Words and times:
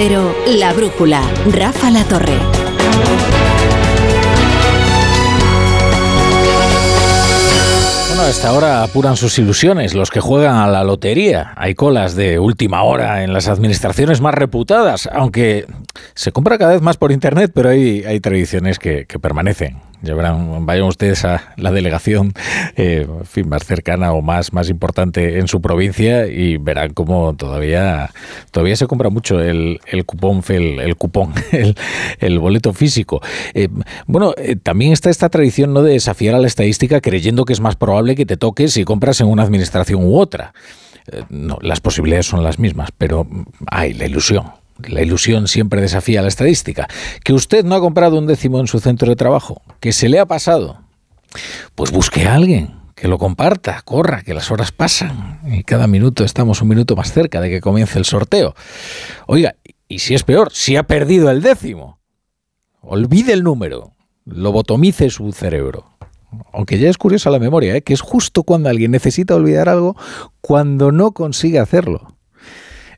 Cero, 0.00 0.32
La 0.46 0.72
Brújula, 0.74 1.20
Rafa 1.50 1.90
La 1.90 2.04
Torre. 2.04 2.38
Bueno, 8.06 8.22
a 8.22 8.30
esta 8.30 8.52
hora 8.52 8.84
apuran 8.84 9.16
sus 9.16 9.36
ilusiones 9.40 9.94
los 9.94 10.12
que 10.12 10.20
juegan 10.20 10.54
a 10.54 10.68
la 10.68 10.84
lotería. 10.84 11.52
Hay 11.56 11.74
colas 11.74 12.14
de 12.14 12.38
última 12.38 12.84
hora 12.84 13.24
en 13.24 13.32
las 13.32 13.48
administraciones 13.48 14.20
más 14.20 14.34
reputadas, 14.34 15.08
aunque 15.12 15.66
se 16.14 16.30
compra 16.30 16.58
cada 16.58 16.74
vez 16.74 16.80
más 16.80 16.96
por 16.96 17.10
internet, 17.10 17.50
pero 17.52 17.70
hay, 17.70 18.04
hay 18.04 18.20
tradiciones 18.20 18.78
que, 18.78 19.04
que 19.04 19.18
permanecen. 19.18 19.87
Ya 20.00 20.14
vayan 20.14 20.84
ustedes 20.84 21.24
a 21.24 21.54
la 21.56 21.72
delegación 21.72 22.32
eh, 22.76 23.06
fin, 23.24 23.48
más 23.48 23.64
cercana 23.64 24.12
o 24.12 24.22
más, 24.22 24.52
más 24.52 24.70
importante 24.70 25.40
en 25.40 25.48
su 25.48 25.60
provincia 25.60 26.28
y 26.28 26.56
verán 26.56 26.92
cómo 26.94 27.34
todavía, 27.34 28.10
todavía 28.52 28.76
se 28.76 28.86
compra 28.86 29.10
mucho 29.10 29.40
el, 29.40 29.80
el 29.86 30.04
cupón, 30.04 30.42
el, 30.48 30.78
el 30.78 30.96
cupón, 30.96 31.32
el, 31.52 31.74
el, 32.20 32.38
boleto 32.38 32.72
físico. 32.72 33.20
Eh, 33.54 33.68
bueno, 34.06 34.34
eh, 34.36 34.54
también 34.54 34.92
está 34.92 35.10
esta 35.10 35.30
tradición 35.30 35.72
¿no? 35.72 35.82
de 35.82 35.94
desafiar 35.94 36.36
a 36.36 36.38
la 36.38 36.46
estadística 36.46 37.00
creyendo 37.00 37.44
que 37.44 37.52
es 37.52 37.60
más 37.60 37.74
probable 37.74 38.14
que 38.14 38.26
te 38.26 38.36
toque 38.36 38.68
si 38.68 38.84
compras 38.84 39.20
en 39.20 39.26
una 39.26 39.42
administración 39.42 40.04
u 40.04 40.16
otra. 40.16 40.52
No, 41.28 41.58
las 41.60 41.80
posibilidades 41.80 42.26
son 42.26 42.44
las 42.44 42.58
mismas, 42.58 42.90
pero 42.96 43.26
hay 43.66 43.94
la 43.94 44.06
ilusión. 44.06 44.44
La 44.86 45.02
ilusión 45.02 45.48
siempre 45.48 45.80
desafía 45.80 46.22
la 46.22 46.28
estadística. 46.28 46.86
Que 47.24 47.32
usted 47.32 47.64
no 47.64 47.74
ha 47.74 47.80
comprado 47.80 48.16
un 48.16 48.26
décimo 48.26 48.60
en 48.60 48.68
su 48.68 48.78
centro 48.78 49.08
de 49.08 49.16
trabajo, 49.16 49.62
que 49.80 49.92
se 49.92 50.08
le 50.08 50.18
ha 50.18 50.26
pasado, 50.26 50.80
pues 51.74 51.90
busque 51.90 52.26
a 52.26 52.34
alguien 52.34 52.78
que 52.94 53.08
lo 53.08 53.18
comparta, 53.18 53.80
corra, 53.82 54.22
que 54.22 54.34
las 54.34 54.50
horas 54.50 54.72
pasan 54.72 55.40
y 55.46 55.62
cada 55.62 55.86
minuto 55.86 56.24
estamos 56.24 56.62
un 56.62 56.68
minuto 56.68 56.96
más 56.96 57.12
cerca 57.12 57.40
de 57.40 57.48
que 57.48 57.60
comience 57.60 57.98
el 57.98 58.04
sorteo. 58.04 58.54
Oiga, 59.26 59.54
y 59.86 60.00
si 60.00 60.14
es 60.14 60.24
peor, 60.24 60.52
si 60.52 60.76
ha 60.76 60.82
perdido 60.82 61.30
el 61.30 61.40
décimo, 61.40 62.00
olvide 62.80 63.32
el 63.32 63.44
número, 63.44 63.92
lobotomice 64.24 65.10
su 65.10 65.32
cerebro. 65.32 65.86
Aunque 66.52 66.78
ya 66.78 66.90
es 66.90 66.98
curiosa 66.98 67.30
la 67.30 67.38
memoria, 67.38 67.74
¿eh? 67.76 67.82
que 67.82 67.94
es 67.94 68.00
justo 68.00 68.42
cuando 68.42 68.68
alguien 68.68 68.90
necesita 68.90 69.34
olvidar 69.34 69.68
algo, 69.68 69.96
cuando 70.40 70.92
no 70.92 71.12
consigue 71.12 71.58
hacerlo. 71.58 72.16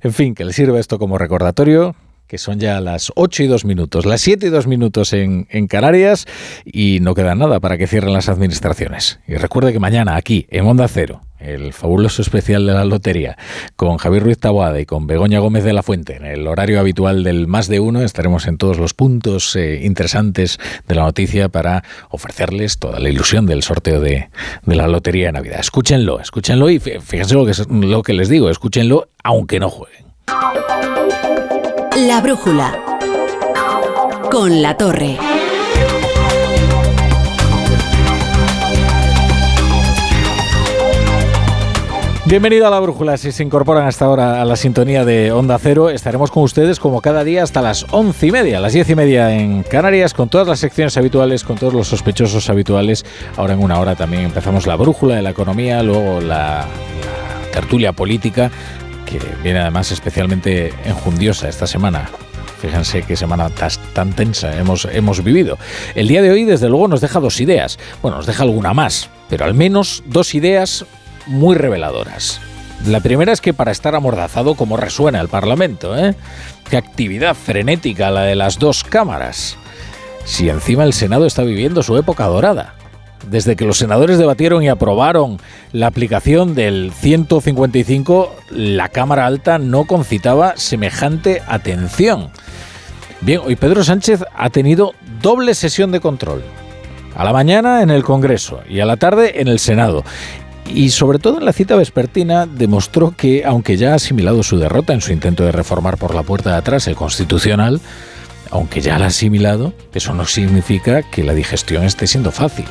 En 0.00 0.12
fin, 0.12 0.34
que 0.34 0.44
le 0.44 0.52
sirva 0.52 0.80
esto 0.80 0.98
como 0.98 1.18
recordatorio, 1.18 1.94
que 2.30 2.38
son 2.38 2.60
ya 2.60 2.80
las 2.80 3.10
8 3.16 3.42
y 3.42 3.46
2 3.48 3.64
minutos, 3.64 4.06
las 4.06 4.20
7 4.20 4.46
y 4.46 4.50
2 4.50 4.68
minutos 4.68 5.12
en, 5.12 5.48
en, 5.50 5.66
Canarias 5.66 6.26
y 6.64 7.00
no 7.00 7.16
queda 7.16 7.34
nada 7.34 7.58
para 7.58 7.76
que 7.76 7.88
cierren 7.88 8.12
las 8.12 8.28
administraciones. 8.28 9.18
Y 9.26 9.34
recuerde 9.34 9.72
que 9.72 9.80
mañana 9.80 10.14
aquí, 10.14 10.46
en 10.48 10.64
Onda 10.64 10.86
Cero, 10.86 11.22
el 11.40 11.72
fabuloso 11.72 12.22
especial 12.22 12.64
de 12.66 12.72
la 12.72 12.84
lotería, 12.84 13.36
con 13.74 13.96
Javier 13.96 14.22
Ruiz 14.22 14.38
Taboada 14.38 14.78
y 14.80 14.86
con 14.86 15.08
Begoña 15.08 15.40
Gómez 15.40 15.64
de 15.64 15.72
la 15.72 15.82
Fuente, 15.82 16.14
en 16.14 16.24
el 16.24 16.46
horario 16.46 16.78
habitual 16.78 17.24
del 17.24 17.48
más 17.48 17.66
de 17.66 17.80
uno, 17.80 18.02
estaremos 18.02 18.46
en 18.46 18.58
todos 18.58 18.78
los 18.78 18.94
puntos 18.94 19.56
eh, 19.56 19.80
interesantes 19.82 20.60
de 20.86 20.94
la 20.94 21.02
noticia 21.02 21.48
para 21.48 21.82
ofrecerles 22.10 22.78
toda 22.78 23.00
la 23.00 23.08
ilusión 23.08 23.44
del 23.46 23.64
sorteo 23.64 24.00
de, 24.00 24.28
de, 24.62 24.76
la 24.76 24.86
lotería 24.86 25.26
de 25.26 25.32
Navidad. 25.32 25.58
Escúchenlo, 25.58 26.20
escúchenlo 26.20 26.70
y 26.70 26.78
fíjense 26.78 27.34
lo 27.34 27.44
que, 27.44 27.54
lo 27.68 28.04
que 28.04 28.12
les 28.12 28.28
digo, 28.28 28.50
escúchenlo 28.50 29.08
aunque 29.24 29.58
no 29.58 29.68
jueguen. 29.68 30.04
La 32.06 32.22
brújula 32.22 32.82
con 34.30 34.62
la 34.62 34.74
torre. 34.74 35.18
Bienvenido 42.24 42.66
a 42.66 42.70
la 42.70 42.80
Brújula. 42.80 43.18
Si 43.18 43.32
se 43.32 43.42
incorporan 43.42 43.86
hasta 43.86 44.06
ahora 44.06 44.40
a 44.40 44.46
la 44.46 44.56
sintonía 44.56 45.04
de 45.04 45.30
Onda 45.30 45.58
Cero, 45.58 45.90
estaremos 45.90 46.30
con 46.30 46.42
ustedes 46.42 46.80
como 46.80 47.02
cada 47.02 47.22
día 47.22 47.42
hasta 47.42 47.60
las 47.60 47.84
once 47.90 48.28
y 48.28 48.30
media, 48.30 48.60
las 48.60 48.72
diez 48.72 48.88
y 48.88 48.94
media 48.94 49.36
en 49.36 49.62
Canarias, 49.62 50.14
con 50.14 50.30
todas 50.30 50.48
las 50.48 50.58
secciones 50.58 50.96
habituales, 50.96 51.44
con 51.44 51.58
todos 51.58 51.74
los 51.74 51.88
sospechosos 51.88 52.48
habituales. 52.48 53.04
Ahora 53.36 53.52
en 53.52 53.62
una 53.62 53.78
hora 53.78 53.94
también 53.94 54.22
empezamos 54.22 54.66
la 54.66 54.76
Brújula 54.76 55.16
de 55.16 55.22
la 55.22 55.30
Economía, 55.30 55.82
luego 55.82 56.22
la, 56.22 56.66
tertulia 57.50 57.92
política, 57.92 58.50
que 59.18 59.34
viene 59.42 59.60
además 59.60 59.90
especialmente 59.92 60.72
enjundiosa 60.84 61.48
esta 61.48 61.66
semana. 61.66 62.08
Fíjense 62.60 63.02
qué 63.02 63.16
semana 63.16 63.48
tan 63.94 64.12
tensa 64.12 64.58
hemos, 64.58 64.84
hemos 64.84 65.24
vivido. 65.24 65.58
El 65.94 66.08
día 66.08 66.20
de 66.20 66.30
hoy, 66.30 66.44
desde 66.44 66.68
luego, 66.68 66.88
nos 66.88 67.00
deja 67.00 67.18
dos 67.18 67.40
ideas. 67.40 67.78
Bueno, 68.02 68.18
nos 68.18 68.26
deja 68.26 68.42
alguna 68.42 68.74
más, 68.74 69.08
pero 69.28 69.46
al 69.46 69.54
menos 69.54 70.02
dos 70.06 70.34
ideas 70.34 70.84
muy 71.26 71.56
reveladoras. 71.56 72.40
La 72.86 73.00
primera 73.00 73.32
es 73.32 73.40
que 73.40 73.54
para 73.54 73.72
estar 73.72 73.94
amordazado 73.94 74.54
como 74.54 74.76
resuena 74.76 75.20
el 75.20 75.28
Parlamento, 75.28 75.98
¿eh? 75.98 76.14
Qué 76.68 76.76
actividad 76.76 77.34
frenética 77.34 78.10
la 78.10 78.22
de 78.22 78.36
las 78.36 78.58
dos 78.58 78.84
cámaras. 78.84 79.56
Si 80.24 80.48
encima 80.48 80.84
el 80.84 80.92
Senado 80.92 81.26
está 81.26 81.42
viviendo 81.42 81.82
su 81.82 81.96
época 81.96 82.26
dorada. 82.26 82.74
Desde 83.28 83.54
que 83.54 83.64
los 83.64 83.78
senadores 83.78 84.18
debatieron 84.18 84.62
y 84.62 84.68
aprobaron 84.68 85.38
la 85.72 85.86
aplicación 85.86 86.54
del 86.54 86.90
155, 86.92 88.34
la 88.50 88.88
Cámara 88.88 89.26
Alta 89.26 89.58
no 89.58 89.84
concitaba 89.84 90.56
semejante 90.56 91.42
atención. 91.46 92.30
Bien, 93.20 93.40
hoy 93.44 93.56
Pedro 93.56 93.84
Sánchez 93.84 94.24
ha 94.34 94.48
tenido 94.50 94.94
doble 95.20 95.54
sesión 95.54 95.92
de 95.92 96.00
control. 96.00 96.42
A 97.14 97.24
la 97.24 97.32
mañana 97.32 97.82
en 97.82 97.90
el 97.90 98.02
Congreso 98.02 98.60
y 98.68 98.80
a 98.80 98.86
la 98.86 98.96
tarde 98.96 99.40
en 99.40 99.48
el 99.48 99.58
Senado. 99.58 100.04
Y 100.66 100.90
sobre 100.90 101.18
todo 101.18 101.38
en 101.38 101.44
la 101.44 101.52
cita 101.52 101.76
vespertina 101.76 102.46
demostró 102.46 103.10
que, 103.14 103.44
aunque 103.44 103.76
ya 103.76 103.92
ha 103.92 103.96
asimilado 103.96 104.42
su 104.42 104.56
derrota 104.56 104.94
en 104.94 105.00
su 105.00 105.12
intento 105.12 105.44
de 105.44 105.52
reformar 105.52 105.98
por 105.98 106.14
la 106.14 106.22
puerta 106.22 106.50
de 106.50 106.56
atrás 106.56 106.86
el 106.86 106.96
constitucional, 106.96 107.80
aunque 108.50 108.80
ya 108.80 108.98
la 108.98 109.06
ha 109.06 109.08
asimilado, 109.08 109.74
eso 109.92 110.14
no 110.14 110.24
significa 110.24 111.02
que 111.02 111.24
la 111.24 111.34
digestión 111.34 111.84
esté 111.84 112.06
siendo 112.06 112.30
fácil. 112.30 112.66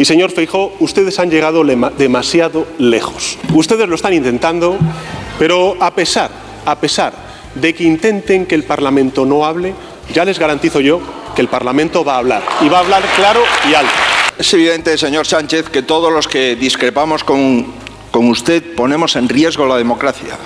Y 0.00 0.06
señor 0.06 0.30
Feijó, 0.30 0.72
ustedes 0.80 1.18
han 1.18 1.30
llegado 1.30 1.62
demasiado 1.62 2.66
lejos. 2.78 3.36
Ustedes 3.52 3.86
lo 3.86 3.96
están 3.96 4.14
intentando, 4.14 4.78
pero 5.38 5.76
a 5.78 5.90
pesar, 5.94 6.30
a 6.64 6.74
pesar 6.76 7.12
de 7.54 7.74
que 7.74 7.84
intenten 7.84 8.46
que 8.46 8.54
el 8.54 8.64
Parlamento 8.64 9.26
no 9.26 9.44
hable, 9.44 9.74
ya 10.14 10.24
les 10.24 10.38
garantizo 10.38 10.80
yo 10.80 11.02
que 11.36 11.42
el 11.42 11.48
Parlamento 11.48 12.02
va 12.02 12.14
a 12.14 12.16
hablar. 12.16 12.42
Y 12.62 12.70
va 12.70 12.78
a 12.78 12.80
hablar 12.80 13.02
claro 13.14 13.42
y 13.70 13.74
alto. 13.74 13.92
Es 14.38 14.54
evidente, 14.54 14.96
señor 14.96 15.26
Sánchez, 15.26 15.68
que 15.68 15.82
todos 15.82 16.10
los 16.10 16.26
que 16.26 16.56
discrepamos 16.56 17.22
con, 17.22 17.66
con 18.10 18.26
usted 18.30 18.74
ponemos 18.74 19.16
en 19.16 19.28
riesgo 19.28 19.66
la 19.66 19.76
democracia. 19.76 20.38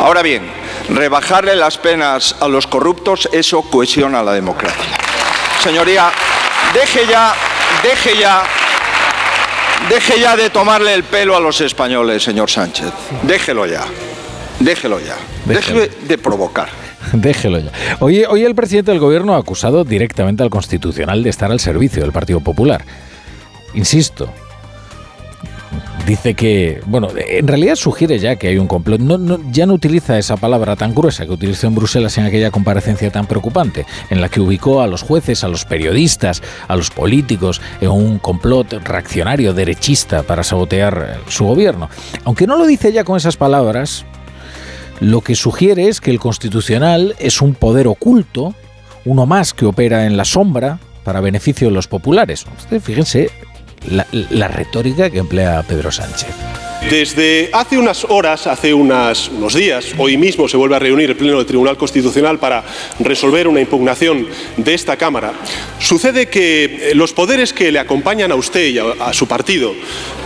Ahora 0.00 0.20
bien, 0.20 0.50
rebajarle 0.88 1.54
las 1.54 1.78
penas 1.78 2.34
a 2.40 2.48
los 2.48 2.66
corruptos, 2.66 3.28
eso 3.32 3.62
cohesiona 3.70 4.24
la 4.24 4.32
democracia. 4.32 4.98
Señoría, 5.62 6.10
deje 6.74 7.06
ya, 7.06 7.32
deje 7.84 8.18
ya, 8.18 8.42
deje 9.88 10.20
ya 10.20 10.36
de 10.36 10.50
tomarle 10.50 10.94
el 10.94 11.04
pelo 11.04 11.36
a 11.36 11.40
los 11.40 11.60
españoles, 11.60 12.22
señor 12.22 12.50
Sánchez. 12.50 12.92
Déjelo 13.22 13.66
ya, 13.66 13.84
déjelo 14.60 15.00
ya. 15.00 15.16
Déjelo. 15.44 15.80
Deje 15.80 15.92
de 16.06 16.18
provocar. 16.18 16.68
Déjelo 17.12 17.58
ya. 17.58 17.70
Hoy, 18.00 18.24
hoy 18.24 18.44
el 18.44 18.54
presidente 18.54 18.90
del 18.90 19.00
gobierno 19.00 19.34
ha 19.34 19.38
acusado 19.38 19.84
directamente 19.84 20.42
al 20.42 20.50
Constitucional 20.50 21.22
de 21.22 21.30
estar 21.30 21.50
al 21.50 21.60
servicio 21.60 22.02
del 22.02 22.12
Partido 22.12 22.40
Popular. 22.40 22.84
Insisto, 23.74 24.32
dice 26.06 26.34
que, 26.34 26.80
bueno, 26.86 27.08
en 27.14 27.46
realidad 27.46 27.76
sugiere 27.76 28.18
ya 28.18 28.36
que 28.36 28.48
hay 28.48 28.58
un 28.58 28.66
complot. 28.66 29.00
No, 29.00 29.18
no, 29.18 29.40
ya 29.50 29.66
no 29.66 29.74
utiliza 29.74 30.18
esa 30.18 30.36
palabra 30.36 30.76
tan 30.76 30.94
gruesa 30.94 31.24
que 31.26 31.32
utilizó 31.32 31.66
en 31.66 31.74
Bruselas 31.74 32.16
en 32.18 32.24
aquella 32.24 32.50
comparecencia 32.50 33.10
tan 33.10 33.26
preocupante, 33.26 33.86
en 34.10 34.20
la 34.20 34.28
que 34.28 34.40
ubicó 34.40 34.80
a 34.80 34.86
los 34.86 35.02
jueces, 35.02 35.44
a 35.44 35.48
los 35.48 35.64
periodistas, 35.64 36.42
a 36.68 36.76
los 36.76 36.90
políticos 36.90 37.60
en 37.80 37.90
un 37.90 38.18
complot 38.18 38.72
reaccionario 38.84 39.54
derechista 39.54 40.22
para 40.22 40.42
sabotear 40.42 41.20
su 41.28 41.44
gobierno. 41.44 41.88
Aunque 42.24 42.46
no 42.46 42.56
lo 42.56 42.66
dice 42.66 42.92
ya 42.92 43.04
con 43.04 43.16
esas 43.16 43.36
palabras, 43.36 44.04
lo 45.00 45.20
que 45.22 45.34
sugiere 45.34 45.88
es 45.88 46.00
que 46.00 46.10
el 46.10 46.20
constitucional 46.20 47.14
es 47.18 47.40
un 47.40 47.54
poder 47.54 47.88
oculto, 47.88 48.54
uno 49.04 49.26
más 49.26 49.52
que 49.52 49.66
opera 49.66 50.06
en 50.06 50.16
la 50.16 50.24
sombra 50.24 50.78
para 51.02 51.20
beneficio 51.20 51.68
de 51.68 51.74
los 51.74 51.88
populares. 51.88 52.46
Fíjense 52.80 53.30
la, 53.90 54.48
retórica 54.48 55.10
que 55.10 55.18
emplea 55.18 55.62
Pedro 55.62 55.90
Sánchez. 55.90 56.63
Desde 56.90 57.48
hace 57.52 57.78
unas 57.78 58.04
horas, 58.04 58.46
hace 58.46 58.74
unas, 58.74 59.28
unos 59.28 59.54
días, 59.54 59.86
hoy 59.96 60.18
mismo 60.18 60.46
se 60.48 60.56
vuelve 60.58 60.76
a 60.76 60.78
reunir 60.78 61.08
el 61.10 61.16
Pleno 61.16 61.38
del 61.38 61.46
Tribunal 61.46 61.78
Constitucional 61.78 62.38
para 62.38 62.62
resolver 63.00 63.48
una 63.48 63.60
impugnación 63.60 64.28
de 64.58 64.74
esta 64.74 64.96
Cámara. 64.96 65.32
Sucede 65.80 66.26
que 66.26 66.92
los 66.94 67.12
poderes 67.12 67.52
que 67.54 67.72
le 67.72 67.78
acompañan 67.78 68.30
a 68.30 68.34
usted 68.34 68.66
y 68.68 68.78
a, 68.78 68.84
a 69.00 69.12
su 69.14 69.26
partido, 69.26 69.74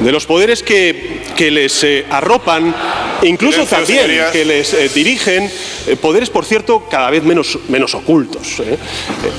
de 0.00 0.12
los 0.12 0.26
poderes 0.26 0.62
que, 0.62 1.20
que 1.36 1.50
les 1.50 1.82
eh, 1.84 2.04
arropan, 2.10 2.74
incluso 3.22 3.64
Silencio, 3.64 3.78
también 3.78 4.00
señorías. 4.00 4.30
que 4.32 4.44
les 4.44 4.74
eh, 4.74 4.90
dirigen, 4.92 5.50
eh, 5.86 5.96
poderes, 5.96 6.28
por 6.28 6.44
cierto, 6.44 6.86
cada 6.90 7.10
vez 7.10 7.22
menos, 7.22 7.58
menos 7.68 7.94
ocultos, 7.94 8.60
¿eh? 8.60 8.76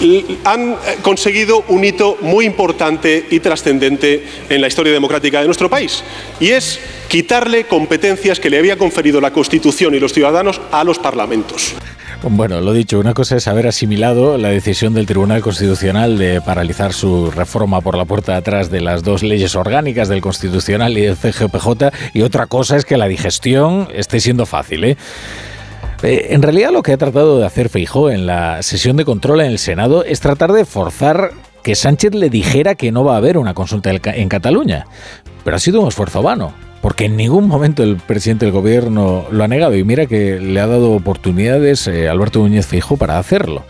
Eh, 0.01 0.38
han 0.45 0.71
eh, 0.71 0.75
conseguido 1.01 1.63
un 1.68 1.83
hito 1.83 2.18
muy 2.21 2.45
importante 2.45 3.27
y 3.30 3.39
trascendente 3.39 4.24
en 4.50 4.62
la 4.62 4.68
historia 4.68 4.94
democrática 4.94 5.42
de 5.42 5.45
nuestro 5.45 5.69
país, 5.69 6.04
y 6.39 6.50
es 6.50 6.80
quitarle 7.09 7.65
competencias 7.65 8.39
que 8.39 8.50
le 8.50 8.59
había 8.59 8.77
conferido 8.77 9.19
la 9.19 9.31
Constitución 9.31 9.95
y 9.95 10.00
los 10.00 10.13
ciudadanos 10.13 10.61
a 10.71 10.83
los 10.83 11.00
parlamentos. 11.00 11.75
Bueno, 12.21 12.61
lo 12.61 12.73
dicho, 12.73 13.00
una 13.00 13.13
cosa 13.13 13.38
es 13.38 13.47
haber 13.47 13.65
asimilado 13.65 14.38
la 14.38 14.50
decisión 14.50 14.94
del 14.94 15.06
Tribunal 15.06 15.41
Constitucional 15.41 16.17
de 16.17 16.41
paralizar 16.41 16.94
su 16.94 17.31
reforma 17.31 17.81
por 17.81 17.97
la 17.97 18.06
puerta 18.06 18.33
de 18.33 18.38
atrás 18.39 18.69
de 18.69 18.81
las 18.81 19.03
dos 19.03 19.23
leyes 19.23 19.56
orgánicas 19.56 20.07
del 20.07 20.21
Constitucional 20.21 20.97
y 20.97 21.01
del 21.01 21.15
CGPJ, 21.15 21.91
y 22.13 22.21
otra 22.21 22.45
cosa 22.45 22.75
es 22.75 22.85
que 22.85 22.97
la 22.97 23.07
digestión 23.07 23.88
esté 23.94 24.19
siendo 24.19 24.45
fácil, 24.45 24.83
¿eh? 24.83 24.97
Eh, 26.03 26.27
en 26.29 26.41
realidad 26.41 26.71
lo 26.71 26.83
que 26.83 26.94
ha 26.94 26.97
tratado 26.97 27.39
de 27.39 27.45
hacer 27.45 27.69
Feijó 27.69 28.09
en 28.09 28.25
la 28.25 28.61
sesión 28.63 28.97
de 28.97 29.06
control 29.06 29.41
en 29.41 29.47
el 29.47 29.59
Senado 29.59 30.03
es 30.06 30.19
tratar 30.19 30.53
de 30.53 30.63
forzar 30.63 31.31
que 31.63 31.75
Sánchez 31.75 32.13
le 32.15 32.29
dijera 32.29 32.75
que 32.75 32.91
no 32.91 33.03
va 33.03 33.15
a 33.15 33.17
haber 33.17 33.38
una 33.38 33.53
consulta 33.53 33.91
en 33.91 34.29
Cataluña. 34.29 34.85
Pero 35.44 35.57
ha 35.57 35.59
sido 35.59 35.81
un 35.81 35.89
esfuerzo 35.89 36.21
vano, 36.21 36.53
porque 36.81 37.05
en 37.05 37.17
ningún 37.17 37.47
momento 37.47 37.83
el 37.83 37.97
presidente 37.97 38.45
del 38.45 38.53
gobierno 38.53 39.25
lo 39.31 39.43
ha 39.43 39.47
negado 39.47 39.75
y 39.75 39.83
mira 39.83 40.05
que 40.05 40.39
le 40.39 40.59
ha 40.59 40.67
dado 40.67 40.91
oportunidades 40.91 41.87
eh, 41.87 42.07
Alberto 42.07 42.39
Núñez 42.39 42.65
Feijó 42.67 42.97
para 42.97 43.19
hacerlo. 43.19 43.65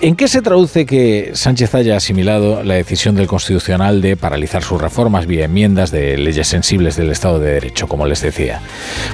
¿En 0.00 0.16
qué 0.16 0.26
se 0.26 0.42
traduce 0.42 0.86
que 0.86 1.30
Sánchez 1.34 1.74
haya 1.74 1.96
asimilado 1.96 2.62
la 2.64 2.74
decisión 2.74 3.14
del 3.14 3.26
Constitucional 3.26 4.00
de 4.00 4.16
paralizar 4.16 4.62
sus 4.62 4.80
reformas 4.80 5.26
vía 5.26 5.44
enmiendas 5.44 5.90
de 5.90 6.18
leyes 6.18 6.48
sensibles 6.48 6.96
del 6.96 7.10
Estado 7.10 7.38
de 7.38 7.52
Derecho, 7.52 7.86
como 7.86 8.06
les 8.06 8.20
decía? 8.20 8.60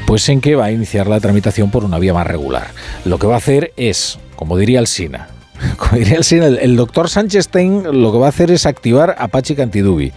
Pues 0.06 0.28
en 0.28 0.40
que 0.40 0.54
va 0.54 0.66
a 0.66 0.72
iniciar 0.72 1.06
la 1.06 1.20
tramitación 1.20 1.70
por 1.70 1.84
una 1.84 1.98
vía 1.98 2.14
más 2.14 2.26
regular. 2.26 2.68
Lo 3.04 3.18
que 3.18 3.26
va 3.26 3.34
a 3.34 3.38
hacer 3.38 3.72
es, 3.76 4.18
como 4.36 4.56
diría 4.56 4.80
el 4.80 4.86
SINA, 4.86 5.28
como 5.76 5.98
diría 5.98 6.20
el, 6.20 6.76
doctor 6.76 7.10
Sánchez 7.10 7.46
Stein 7.46 7.82
lo 8.00 8.12
que 8.12 8.18
va 8.18 8.26
a 8.26 8.30
hacer 8.30 8.50
es 8.50 8.64
activar 8.64 9.16
Apache 9.18 9.54
Cantidubi. 9.54 10.12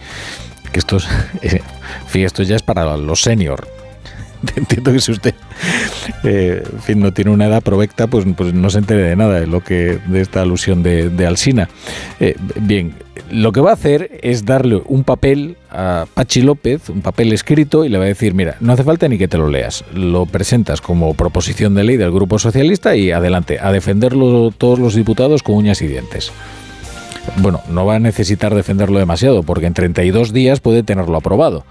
Que 0.72 0.78
esto, 0.78 0.96
es, 0.96 1.06
esto 2.14 2.42
ya 2.42 2.56
es 2.56 2.62
para 2.62 2.96
los 2.96 3.22
senior 3.22 3.66
entiendo 4.56 4.92
que 4.92 5.00
si 5.00 5.12
usted 5.12 5.34
eh, 6.24 6.62
fin, 6.80 7.00
no 7.00 7.12
tiene 7.12 7.30
una 7.30 7.46
edad 7.46 7.62
provecta, 7.62 8.06
pues, 8.06 8.24
pues 8.36 8.52
no 8.54 8.70
se 8.70 8.78
entere 8.78 9.02
de 9.02 9.16
nada 9.16 9.40
de 9.40 9.46
lo 9.46 9.62
que 9.62 9.98
de 10.06 10.20
esta 10.20 10.42
alusión 10.42 10.82
de, 10.82 11.26
Alsina. 11.26 11.68
Eh, 12.18 12.36
bien, 12.60 12.94
lo 13.30 13.52
que 13.52 13.60
va 13.60 13.70
a 13.70 13.74
hacer 13.74 14.18
es 14.22 14.44
darle 14.44 14.82
un 14.86 15.04
papel 15.04 15.56
a 15.70 16.06
Pachi 16.12 16.42
López, 16.42 16.88
un 16.88 17.00
papel 17.00 17.32
escrito, 17.32 17.84
y 17.84 17.88
le 17.88 17.98
va 17.98 18.04
a 18.04 18.08
decir, 18.08 18.34
mira, 18.34 18.56
no 18.60 18.72
hace 18.72 18.82
falta 18.82 19.08
ni 19.08 19.18
que 19.18 19.28
te 19.28 19.38
lo 19.38 19.48
leas, 19.48 19.84
lo 19.94 20.26
presentas 20.26 20.80
como 20.80 21.14
proposición 21.14 21.74
de 21.74 21.84
ley 21.84 21.96
del 21.96 22.10
Grupo 22.10 22.38
Socialista 22.38 22.96
y 22.96 23.12
adelante, 23.12 23.58
a 23.60 23.70
defenderlo 23.70 24.50
todos 24.50 24.78
los 24.78 24.94
diputados 24.94 25.42
con 25.42 25.56
uñas 25.56 25.80
y 25.82 25.86
dientes. 25.86 26.32
Bueno, 27.36 27.60
no 27.68 27.86
va 27.86 27.96
a 27.96 28.00
necesitar 28.00 28.54
defenderlo 28.54 28.98
demasiado, 28.98 29.42
porque 29.42 29.66
en 29.66 29.74
32 29.74 30.32
días 30.32 30.60
puede 30.60 30.82
tenerlo 30.82 31.16
aprobado. 31.16 31.64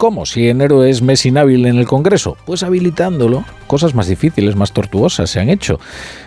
¿Cómo? 0.00 0.24
Si 0.24 0.48
enero 0.48 0.82
es 0.82 1.02
mes 1.02 1.26
inhábil 1.26 1.66
en 1.66 1.76
el 1.76 1.86
Congreso, 1.86 2.38
pues 2.46 2.62
habilitándolo. 2.62 3.44
Cosas 3.66 3.94
más 3.94 4.08
difíciles, 4.08 4.56
más 4.56 4.72
tortuosas 4.72 5.28
se 5.28 5.40
han 5.40 5.50
hecho. 5.50 5.78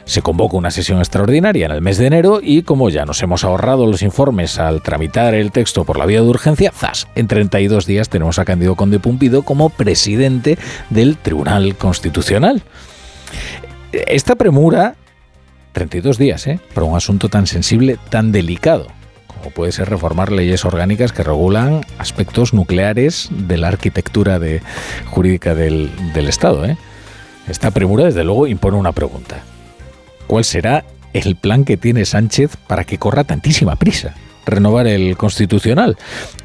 Se 0.06 0.22
convoca 0.22 0.58
una 0.58 0.70
sesión 0.70 1.00
extraordinaria 1.00 1.66
en 1.66 1.72
el 1.72 1.81
mes 1.81 1.98
de 1.98 2.06
enero 2.06 2.40
y 2.40 2.62
como 2.62 2.92
ya 2.92 3.04
nos 3.06 3.24
hemos 3.24 3.44
ahorrado 3.44 3.88
los 3.88 4.04
informes 4.04 4.60
al 4.60 4.84
tramitar 4.84 5.34
el 5.34 5.52
texto 5.52 5.86
por 5.86 5.98
la 5.98 6.06
vía 6.06 6.22
de 6.22 6.28
urgencia, 6.28 6.72
¡zas! 6.72 7.08
En 7.16 7.28
32 7.28 7.88
días 7.88 8.10
tenemos 8.10 8.38
a 8.38 8.46
Cándido 8.46 8.75
Conde 8.75 9.00
Pumpido 9.00 9.42
como 9.42 9.72
presidente 9.72 10.60
del 10.92 11.18
Tribunal 11.18 11.75
Constitucional. 11.75 12.62
Esta 13.92 14.36
premura 14.36 14.98
32 15.74 16.18
días, 16.18 16.48
¿eh? 16.48 16.60
Para 16.74 16.86
un 16.86 16.96
asunto 16.96 17.30
tan 17.30 17.48
sensible, 17.48 17.98
tan 18.10 18.31
delicado 18.31 18.88
o 19.46 19.50
puede 19.50 19.72
ser 19.72 19.90
reformar 19.90 20.31
leyes 20.31 20.66
orgánicas 20.66 21.12
que 21.12 21.24
regulan 21.24 21.81
aspectos 21.98 22.54
nucleares 22.54 23.30
de 23.31 23.58
la 23.58 23.68
arquitectura 23.70 24.40
de, 24.40 24.62
jurídica 25.10 25.56
del, 25.56 25.92
Estado. 26.16 26.66
¿eh? 26.66 26.78
Esta 27.48 27.72
premura, 27.72 28.06
desde 28.06 28.24
luego, 28.24 28.48
impone 28.48 28.78
una 28.78 28.92
pregunta. 28.92 29.44
¿Cuál 30.28 30.46
será 30.46 30.86
el 31.14 31.36
plan 31.36 31.66
que 31.66 31.78
tiene 31.78 32.06
Sánchez 32.06 32.56
para 32.68 32.86
que 32.86 32.98
corra 32.98 33.24
tantísima 33.24 33.75
prisa? 33.75 34.16
Renovar 34.46 34.88
el 34.88 35.18
constitucional. 35.18 35.98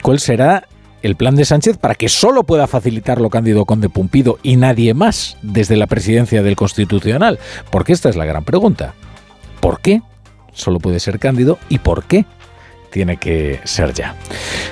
¿Cuál 0.03 0.19
será 0.19 0.67
el 1.03 1.15
plan 1.15 1.37
de 1.37 1.45
Sánchez 1.45 1.77
para 1.79 1.95
que 1.95 2.09
solo 2.09 2.43
pueda 2.43 2.67
facilitarlo 2.67 3.31
Cándido 3.31 3.65
Conde 3.65 3.89
Pumpido 3.89 4.39
y 4.43 4.57
nadie 4.57 4.95
más 4.95 5.37
desde 5.43 5.77
la 5.77 5.87
presidencia 5.87 6.43
del 6.43 6.57
Constitucional? 6.57 7.39
Porque 7.71 7.93
esta 7.93 8.09
es 8.09 8.17
la 8.17 8.25
gran 8.25 8.45
pregunta. 8.45 8.95
¿Por 9.61 9.81
qué 9.81 10.03
solo 10.53 10.79
puede 10.81 11.01
ser 11.01 11.19
Cándido 11.19 11.59
y 11.69 11.79
por 11.79 12.05
qué 12.05 12.27
tiene 12.91 13.19
que 13.19 13.61
ser 13.65 13.93
ya. 13.93 14.15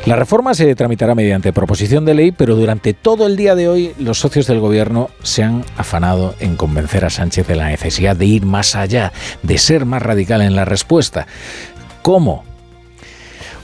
La 0.07 0.17
reforma 0.17 0.55
se 0.55 0.75
tramitará 0.75 1.15
mediante 1.15 1.53
proposición 1.53 2.05
de 2.05 2.15
ley, 2.15 2.33
pero 2.33 2.57
durante 2.57 2.95
todo 2.95 3.27
el 3.27 3.37
día 3.37 3.55
de 3.55 3.69
hoy 3.69 3.93
los 3.99 4.19
socios 4.19 4.47
del 4.47 4.61
gobierno 4.61 5.11
se 5.23 5.43
han 5.43 5.65
afanado 5.77 6.35
en 6.41 6.57
convencer 6.57 7.05
a 7.05 7.11
Sánchez 7.11 7.47
de 7.47 7.57
la 7.57 7.69
necesidad 7.69 8.17
de 8.17 8.27
ir 8.27 8.45
más 8.45 8.75
allá, 8.75 9.13
de 9.43 9.59
ser 9.59 9.85
más 9.85 10.03
radical 10.03 10.41
en 10.41 10.57
la 10.57 10.65
respuesta. 10.65 11.27
¿Cómo? 12.03 12.45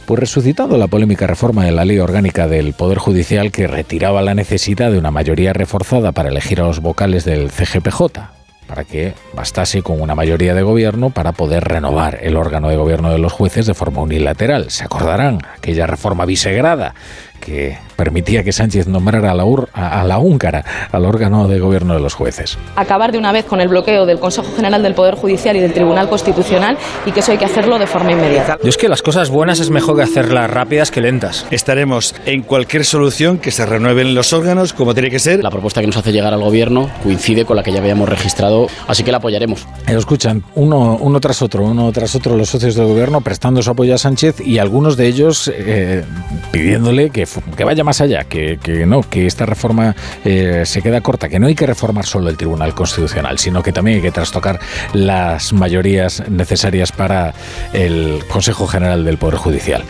Pues 0.07 0.19
resucitando 0.21 0.77
la 0.77 0.89
polémica 0.89 1.27
reforma 1.27 1.65
de 1.65 1.73
la 1.73 1.85
ley 1.85 1.99
orgánica 1.99 2.49
del 2.49 2.73
Poder 2.75 2.99
Judicial 2.99 3.53
que 3.53 3.69
retiraba 3.69 4.21
la 4.21 4.35
necesidad 4.35 4.91
de 4.91 4.99
una 4.99 5.13
mayoría 5.13 5.53
reforzada 5.53 6.13
para 6.13 6.29
elegir 6.29 6.61
a 6.61 6.65
los 6.65 6.81
vocales 6.81 7.25
del 7.25 7.51
CGPJ, 7.51 8.42
para 8.73 8.85
que 8.85 9.13
bastase 9.35 9.83
con 9.83 10.01
una 10.01 10.15
mayoría 10.15 10.55
de 10.55 10.63
gobierno 10.63 11.11
para 11.11 11.33
poder 11.33 11.63
renovar 11.63 12.21
el 12.23 12.39
órgano 12.39 12.71
de 12.71 12.77
gobierno 12.77 13.13
de 13.13 13.19
los 13.19 13.31
jueces 13.31 13.67
de 13.67 13.75
forma 13.75 14.01
unilateral. 14.01 14.71
Se 14.71 14.83
acordarán 14.83 15.41
aquella 15.55 15.87
reforma 15.87 16.25
bisegrada 16.25 16.95
que 17.45 17.77
permitía 17.97 18.43
que 18.43 18.53
Sánchez 18.53 18.87
nombrara 18.87 19.33
a 19.33 19.35
la, 19.35 19.45
a 19.75 20.05
la 20.05 20.19
húngara 20.19 20.65
al 20.91 21.05
órgano 21.05 21.49
de 21.49 21.59
gobierno 21.59 21.95
de 21.95 22.01
los 22.01 22.15
jueces. 22.15 22.57
Acabar 22.77 23.13
de 23.13 23.19
una 23.19 23.33
vez 23.33 23.45
con 23.45 23.61
el 23.61 23.69
bloqueo 23.69 24.07
del 24.07 24.19
Consejo 24.19 24.49
General 24.57 24.83
del 24.83 24.95
Poder 24.95 25.17
Judicial 25.17 25.57
y 25.57 25.61
del 25.61 25.73
Tribunal 25.73 26.09
Constitucional 26.09 26.79
y 27.05 27.13
que 27.13 27.21
eso 27.21 27.33
hay 27.33 27.39
que 27.39 27.45
hacerlo 27.45 27.79
de 27.79 27.87
forma 27.87 28.13
inmediata. 28.13 28.59
Yo 28.63 28.69
es 28.69 28.77
que 28.77 28.89
las 28.89 29.03
cosas 29.03 29.29
buenas 29.29 29.61
es 29.61 29.71
mejor 29.71 29.97
que 29.97 30.03
hacerlas 30.03 30.51
rápidas 30.51 30.91
que 30.91 31.01
lentas. 31.01 31.47
Estaremos 31.51 32.15
en 32.27 32.43
cualquier 32.43 32.85
solución 32.85 33.39
que 33.39 33.51
se 33.51 33.67
renueven 33.67 34.15
los 34.15 34.33
órganos 34.33 34.73
como 34.73 34.95
tiene 34.95 35.11
que 35.11 35.19
ser. 35.19 35.43
La 35.43 35.51
propuesta 35.51 35.81
que 35.81 35.87
nos 35.89 35.97
hace 35.97 36.13
llegar 36.13 36.33
al 36.33 36.41
gobierno 36.41 36.91
coincide 37.03 37.45
con 37.45 37.57
la 37.57 37.63
que 37.63 37.73
ya 37.73 37.81
habíamos 37.81 38.09
registrado, 38.09 38.69
así 38.87 39.03
que 39.03 39.11
la 39.11 39.19
apoyaremos. 39.19 39.67
Lo 39.89 39.99
escuchan 39.99 40.45
uno, 40.55 40.97
uno 41.01 41.21
tras 41.21 41.43
otro, 41.43 41.65
uno 41.65 41.91
tras 41.93 42.15
otro 42.15 42.37
los 42.37 42.49
socios 42.49 42.77
del 42.77 42.87
gobierno 42.87 43.21
prestando 43.21 43.63
su 43.63 43.71
apoyo 43.71 43.95
a 43.95 43.99
Sánchez 43.99 44.41
y 44.41 44.59
algunos 44.59 44.97
de 44.97 45.07
ellos 45.07 45.53
eh, 45.55 46.05
pidiéndole 46.51 47.11
que 47.11 47.27
que 47.57 47.65
vaya 47.65 47.85
más 47.85 48.01
allá, 48.01 48.25
que, 48.25 48.59
no, 48.87 49.03
que 49.03 49.27
esta 49.27 49.47
reforma 49.47 49.95
eh, 50.25 50.63
se 50.65 50.83
queda 50.83 51.01
corta, 51.01 51.29
que 51.29 51.39
no 51.39 51.47
hay 51.47 51.55
que 51.55 51.67
reformar 51.67 52.07
solo 52.07 52.29
el 52.29 52.37
Tribunal 52.37 52.75
Constitucional, 52.75 53.39
sino 53.39 53.63
que 53.63 53.73
también 53.73 53.97
hay 53.97 54.03
que 54.03 54.11
trastocar 54.11 54.59
las 54.93 55.53
mayorías 55.53 56.29
necesarias 56.29 56.93
para 56.93 57.35
el 57.73 58.23
Consejo 58.29 58.67
General 58.67 59.05
del 59.05 59.19
Poder 59.19 59.37
Judicial. 59.37 59.83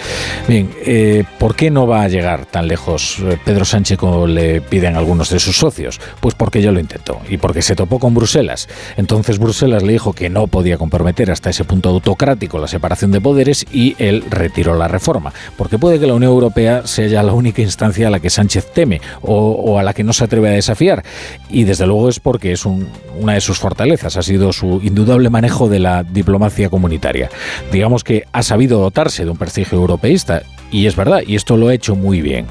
Bien, 0.49 0.71
eh, 0.85 1.25
¿por 1.39 1.55
qué 1.57 1.71
no 1.71 1.87
va 1.87 2.03
a 2.03 2.09
llegar 2.09 2.47
tan 2.47 2.69
lejos 2.69 3.19
eh, 3.21 3.39
Pedro 3.45 3.65
Sánchez 3.65 3.99
como 3.99 4.27
le 4.27 4.61
piden 4.61 4.97
algunos 4.97 5.31
de 5.31 5.41
sus 5.41 5.57
socios? 5.57 6.01
Pues 6.21 6.35
porque 6.35 6.63
ya 6.63 6.73
lo 6.73 6.81
intentó 6.81 7.21
y 7.29 7.39
porque 7.39 7.63
se 7.63 7.77
topó 7.77 7.99
con 7.99 8.15
Bruselas. 8.15 8.69
Entonces 8.97 9.39
Bruselas 9.39 9.83
le 9.83 9.93
dijo 9.93 10.13
que 10.13 10.31
no 10.31 10.47
podía 10.47 10.79
comprometer 10.79 11.31
hasta 11.31 11.51
ese 11.51 11.65
punto 11.65 11.89
autocrático 11.89 12.59
la 12.59 12.69
separación 12.69 13.13
de 13.13 13.21
poderes 13.21 13.67
y 13.73 13.97
él 13.99 14.25
retiró 14.31 14.75
la 14.75 14.89
reforma, 14.89 15.33
porque 15.57 15.79
puede 15.79 15.99
que 15.99 16.07
la 16.07 16.15
Unión 16.15 16.33
Europea 16.33 16.87
sea 16.87 17.07
ya 17.07 17.23
la 17.33 17.39
única 17.39 17.63
instancia 17.63 18.09
a 18.09 18.11
la 18.11 18.21
que 18.21 18.29
Sánchez 18.29 18.73
teme 18.75 19.01
o, 19.23 19.79
a 19.79 19.83
la 19.83 19.95
que 19.95 20.05
no 20.05 20.13
se 20.13 20.25
atreve 20.25 20.51
a 20.51 20.53
desafiar. 20.53 21.03
Y 21.49 21.65
desde 21.65 21.87
luego 21.87 22.11
es 22.11 22.21
porque 22.21 22.53
es 22.53 22.67
una 22.67 23.33
de 23.33 23.41
sus 23.41 23.59
fortalezas, 23.59 24.19
ha 24.19 24.23
sido 24.23 24.53
su 24.53 24.81
indudable 24.83 25.31
manejo 25.31 25.69
de 25.69 25.79
la 25.79 26.03
diplomacia 26.03 26.69
comunitaria. 26.69 27.31
Digamos 27.73 28.05
que 28.05 28.25
ha 28.33 28.43
sabido 28.43 28.81
dotarse 28.81 29.25
de 29.25 29.31
un 29.31 29.39
prestigio 29.39 29.79
europeísta 29.79 30.43
y 30.71 30.87
es 30.87 30.95
verdad, 30.95 31.23
y 31.27 31.37
esto 31.37 31.57
lo 31.57 31.69
ha 31.69 31.75
hecho 31.75 31.97
muy 31.97 32.21
bien 32.21 32.47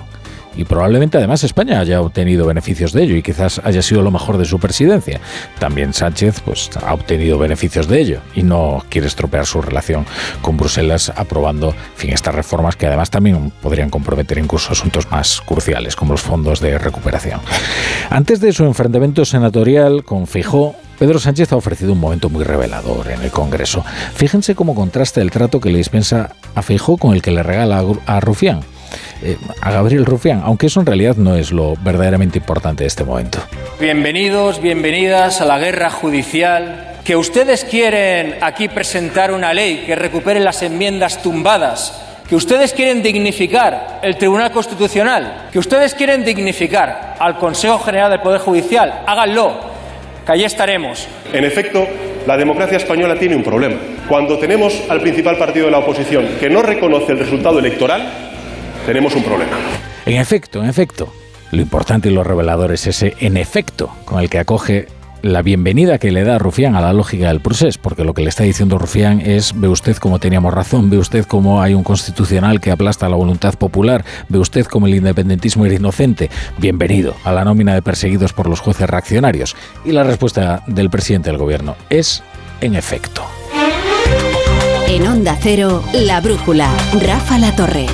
y 0.55 0.65
probablemente 0.65 1.17
además 1.17 1.43
España 1.43 1.79
haya 1.79 2.01
obtenido 2.01 2.45
beneficios 2.45 2.93
de 2.93 3.03
ello 3.03 3.15
y 3.15 3.23
quizás 3.23 3.61
haya 3.63 3.81
sido 3.81 4.01
lo 4.01 4.11
mejor 4.11 4.37
de 4.37 4.45
su 4.45 4.59
presidencia. 4.59 5.19
También 5.59 5.93
Sánchez 5.93 6.41
pues 6.43 6.69
ha 6.83 6.93
obtenido 6.93 7.37
beneficios 7.37 7.87
de 7.87 7.99
ello 7.99 8.19
y 8.35 8.43
no 8.43 8.83
quiere 8.89 9.07
estropear 9.07 9.45
su 9.45 9.61
relación 9.61 10.05
con 10.41 10.57
Bruselas 10.57 11.11
aprobando 11.15 11.73
fin, 11.95 12.11
estas 12.11 12.35
reformas 12.35 12.75
que 12.75 12.87
además 12.87 13.09
también 13.09 13.51
podrían 13.61 13.89
comprometer 13.89 14.37
incluso 14.37 14.71
asuntos 14.71 15.09
más 15.11 15.41
cruciales 15.41 15.95
como 15.95 16.13
los 16.13 16.21
fondos 16.21 16.59
de 16.59 16.77
recuperación. 16.77 17.39
Antes 18.09 18.39
de 18.39 18.51
su 18.51 18.65
enfrentamiento 18.65 19.25
senatorial 19.25 20.03
con 20.03 20.27
Fijó, 20.27 20.75
Pedro 20.99 21.17
Sánchez 21.17 21.51
ha 21.51 21.55
ofrecido 21.55 21.93
un 21.93 21.99
momento 21.99 22.29
muy 22.29 22.43
revelador 22.43 23.09
en 23.09 23.21
el 23.23 23.31
Congreso. 23.31 23.83
Fíjense 24.13 24.53
cómo 24.53 24.75
contrasta 24.75 25.21
el 25.21 25.31
trato 25.31 25.59
que 25.59 25.71
le 25.71 25.79
dispensa 25.79 26.35
a 26.53 26.61
Fijó 26.61 26.97
con 26.97 27.13
el 27.13 27.23
que 27.23 27.31
le 27.31 27.41
regala 27.41 27.83
a 28.05 28.19
Rufián. 28.19 28.61
Eh, 29.23 29.37
a 29.61 29.71
Gabriel 29.71 30.05
Rufián, 30.05 30.41
aunque 30.43 30.67
eso 30.67 30.79
en 30.79 30.85
realidad 30.85 31.15
no 31.15 31.35
es 31.35 31.51
lo 31.51 31.75
verdaderamente 31.75 32.39
importante 32.39 32.83
de 32.83 32.87
este 32.87 33.03
momento. 33.03 33.39
Bienvenidos, 33.79 34.61
bienvenidas 34.61 35.41
a 35.41 35.45
la 35.45 35.59
guerra 35.59 35.89
judicial. 35.89 36.87
Que 37.03 37.15
ustedes 37.15 37.65
quieren 37.65 38.35
aquí 38.41 38.67
presentar 38.67 39.31
una 39.31 39.53
ley 39.53 39.83
que 39.85 39.95
recupere 39.95 40.39
las 40.39 40.61
enmiendas 40.61 41.21
tumbadas 41.21 42.07
que 42.31 42.37
ustedes 42.37 42.71
quieren 42.71 43.03
dignificar 43.03 43.99
el 44.01 44.15
Tribunal 44.15 44.53
Constitucional, 44.53 45.49
que 45.51 45.59
ustedes 45.59 45.93
quieren 45.93 46.23
dignificar 46.23 47.17
al 47.19 47.37
Consejo 47.37 47.77
General 47.79 48.09
del 48.09 48.21
Poder 48.21 48.39
Judicial, 48.39 49.01
háganlo. 49.05 49.53
que 50.25 50.31
allí 50.31 50.45
estaremos. 50.45 51.09
En 51.33 51.43
efecto, 51.43 51.85
la 52.25 52.37
democracia 52.37 52.77
española 52.77 53.15
tiene 53.19 53.35
un 53.35 53.43
problema. 53.43 53.75
Cuando 54.07 54.37
tenemos 54.37 54.81
al 54.87 55.01
principal 55.01 55.35
partido 55.35 55.65
de 55.65 55.71
la 55.73 55.79
oposición 55.79 56.25
que 56.39 56.49
no 56.49 56.61
reconoce 56.61 57.11
el 57.11 57.19
resultado 57.19 57.59
electoral, 57.59 58.30
tenemos 58.85 59.15
un 59.15 59.23
problema. 59.23 59.57
En 60.05 60.17
efecto, 60.17 60.63
en 60.63 60.69
efecto. 60.69 61.11
Lo 61.51 61.61
importante 61.61 62.09
y 62.09 62.13
lo 62.13 62.23
revelador 62.23 62.71
es 62.71 62.87
ese 62.87 63.15
en 63.19 63.37
efecto 63.37 63.89
con 64.05 64.21
el 64.21 64.29
que 64.29 64.39
acoge 64.39 64.87
la 65.21 65.41
bienvenida 65.41 65.99
que 65.99 66.11
le 66.11 66.23
da 66.23 66.39
Rufián 66.39 66.75
a 66.75 66.81
la 66.81 66.93
lógica 66.93 67.27
del 67.27 67.41
procés, 67.41 67.77
porque 67.77 68.03
lo 68.03 68.13
que 68.13 68.23
le 68.23 68.29
está 68.29 68.43
diciendo 68.43 68.79
Rufián 68.79 69.21
es, 69.21 69.53
ve 69.55 69.67
usted 69.67 69.97
cómo 69.97 70.19
teníamos 70.19 70.53
razón, 70.53 70.89
ve 70.89 70.97
usted 70.97 71.25
cómo 71.25 71.61
hay 71.61 71.73
un 71.73 71.83
constitucional 71.83 72.59
que 72.59 72.71
aplasta 72.71 73.07
la 73.07 73.17
voluntad 73.17 73.53
popular, 73.55 74.03
ve 74.29 74.39
usted 74.39 74.65
cómo 74.65 74.87
el 74.87 74.95
independentismo 74.95 75.65
era 75.65 75.75
inocente, 75.75 76.31
bienvenido 76.57 77.15
a 77.23 77.31
la 77.31 77.45
nómina 77.45 77.75
de 77.75 77.81
perseguidos 77.81 78.33
por 78.33 78.49
los 78.49 78.61
jueces 78.61 78.89
reaccionarios. 78.89 79.55
Y 79.85 79.91
la 79.91 80.03
respuesta 80.03 80.63
del 80.67 80.89
presidente 80.89 81.29
del 81.29 81.37
gobierno 81.37 81.75
es, 81.89 82.23
en 82.61 82.75
efecto. 82.75 83.23
En 84.87 85.07
Onda 85.07 85.37
Cero, 85.39 85.83
La 85.93 86.19
Brújula, 86.19 86.69
Rafa 86.99 87.37
La 87.37 87.55
Torre. 87.55 87.85